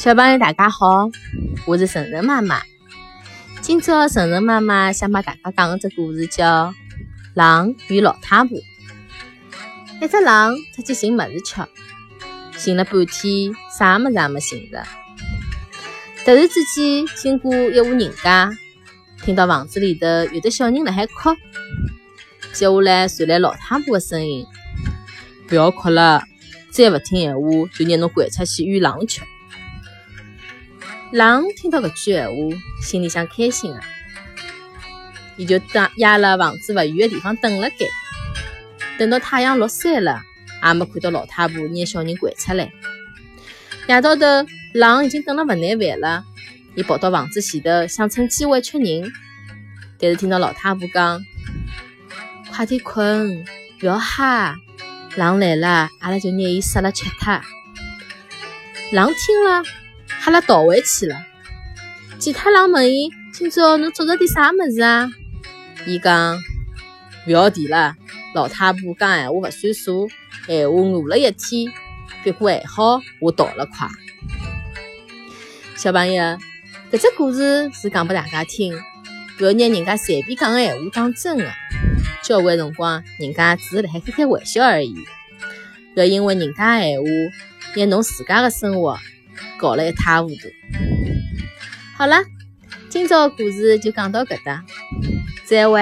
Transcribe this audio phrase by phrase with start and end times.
[0.00, 1.10] 小朋友大家好，
[1.66, 2.62] 我是晨晨妈妈。
[3.60, 6.68] 今朝晨晨妈妈想帮大家讲个只故事，叫
[7.34, 8.56] 《狼与老太婆》。
[10.00, 11.60] 一只狼出去寻物事吃，
[12.58, 14.82] 寻了半天，啥物事也没寻着。
[16.24, 18.50] 突然之间，经过一户人家，
[19.22, 21.36] 听到房子里头有的小人辣海哭。
[22.54, 24.46] 接下来传来老太婆的声音
[25.46, 26.22] ：“不要哭了，
[26.70, 29.20] 再勿听闲话，就拿侬拐出去与狼吃。”
[31.12, 32.34] 狼听到搿句闲话，
[32.80, 33.80] 心里想开心啊，
[35.36, 37.86] 伊就等压了房子勿远的地方等了该。
[38.96, 40.22] 等到太阳落山了，
[40.64, 42.70] 也没看到老太婆拿小人拐出来。
[43.88, 44.24] 夜到头，
[44.74, 46.24] 狼已经等了勿耐烦了，
[46.76, 49.10] 伊跑到房子前头，想趁机会吃人。
[49.98, 51.20] 但是听到老太婆讲
[52.52, 53.44] ：“快点困，
[53.82, 54.54] 勿要吓，
[55.16, 57.40] 狼来了，阿拉就拿伊杀了吃脱。”
[58.92, 59.64] 狼听了。
[60.22, 61.16] 哈拉倒回去了。
[62.18, 65.08] 其他狼问伊：“今朝侬做了点啥物事啊？”
[65.88, 66.36] 伊讲
[67.26, 67.96] ：“勿要提了。
[68.34, 70.10] 老太婆讲闲话勿算数，
[70.46, 71.72] 闲话饿了一天。
[72.22, 73.88] 不过还好，我逃了快。”
[75.74, 76.22] 小朋友，
[76.92, 78.78] 搿只故事是讲拨大家听，
[79.40, 81.50] 勿要拿人家随便讲个闲话当真个。
[82.22, 84.94] 交关辰光，人家只是辣海开开玩笑而已。
[85.96, 87.08] 勿要因为人家闲话，
[87.76, 88.98] 拿侬自家个生活。
[89.58, 90.48] 搞了一塌糊涂。
[91.96, 92.22] 好了，
[92.88, 94.64] 今朝的故事就讲到搿搭，
[95.44, 95.80] 再会。